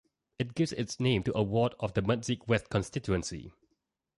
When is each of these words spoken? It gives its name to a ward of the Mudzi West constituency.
It 0.39 0.55
gives 0.55 0.71
its 0.73 0.99
name 0.99 1.21
to 1.25 1.37
a 1.37 1.43
ward 1.43 1.75
of 1.79 1.93
the 1.93 2.01
Mudzi 2.01 2.39
West 2.47 2.69
constituency. 2.71 3.53